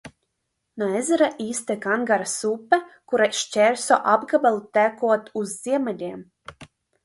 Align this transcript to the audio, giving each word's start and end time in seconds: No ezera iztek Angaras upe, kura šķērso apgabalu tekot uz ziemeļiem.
No 0.81 0.87
ezera 0.99 1.27
iztek 1.47 1.85
Angaras 1.97 2.33
upe, 2.51 2.81
kura 3.13 3.29
šķērso 3.43 4.01
apgabalu 4.17 4.67
tekot 4.81 5.33
uz 5.45 5.57
ziemeļiem. 5.63 6.29